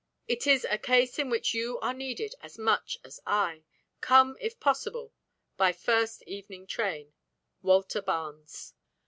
It 0.27 0.47
is 0.47 0.65
a 0.67 0.79
case 0.79 1.19
in 1.19 1.29
which 1.29 1.53
you 1.53 1.77
are 1.81 1.93
needed 1.93 2.33
as 2.41 2.57
much 2.57 2.97
as 3.03 3.19
I. 3.27 3.65
Come, 3.99 4.35
if 4.41 4.59
possible, 4.59 5.13
by 5.57 5.73
first 5.73 6.23
evening 6.23 6.65
train. 6.65 7.13
"WALTER 7.61 8.01
BARNES." 8.01 8.73